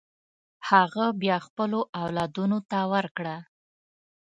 هغه 0.69 1.05
بیا 1.21 1.37
خپلو 1.47 1.79
اولادونو 2.03 2.57
ته 2.69 2.79
ورکړه. 2.93 3.35